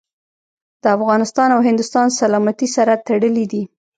د 0.81 0.83
افغانستان 0.97 1.49
او 1.55 1.59
هندوستان 1.67 2.07
سلامتي 2.21 2.67
سره 2.75 2.93
تړلي 3.07 3.45
دي. 3.51 3.63